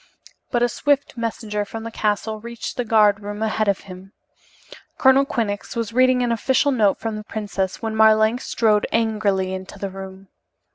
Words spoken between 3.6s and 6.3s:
of him. Colonel Quinnox was reading